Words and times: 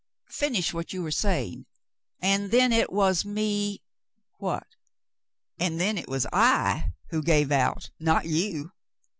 "Finish 0.31 0.73
what 0.73 0.93
you 0.93 1.03
were 1.03 1.11
saying? 1.11 1.67
And 2.23 2.49
then 2.49 2.73
it 2.73 2.91
was 2.91 3.23
me— 3.23 3.83
what?'* 4.39 4.75
"And 5.59 5.79
then 5.79 5.95
it 5.95 6.09
was 6.09 6.25
I 6.33 6.93
who 7.09 7.21
gave 7.21 7.51
out, 7.51 7.91
not 7.99 8.25
you." 8.25 8.71